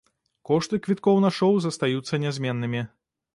[0.49, 2.81] Кошты квіткоў на шоў застаюцца нязменнымі.